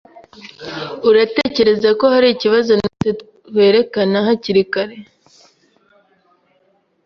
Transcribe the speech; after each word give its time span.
Uratekereza 1.09 1.89
ko 1.99 2.05
hari 2.13 2.27
ikibazo 2.31 2.71
natwe 2.79 3.09
twerekana 3.19 4.17
hakiri 4.27 4.63
kare? 4.73 4.97